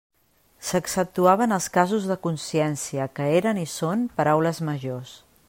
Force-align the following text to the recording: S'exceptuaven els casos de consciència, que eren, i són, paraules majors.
S'exceptuaven 0.69 1.53
els 1.57 1.67
casos 1.75 2.07
de 2.13 2.17
consciència, 2.25 3.07
que 3.21 3.29
eren, 3.43 3.61
i 3.67 3.71
són, 3.75 4.09
paraules 4.21 4.65
majors. 4.73 5.15